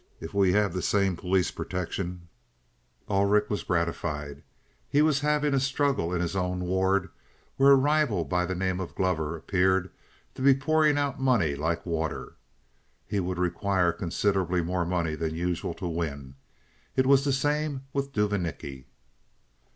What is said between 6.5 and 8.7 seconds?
ward, where a rival by the